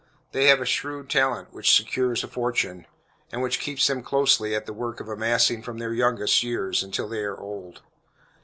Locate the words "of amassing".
4.99-5.61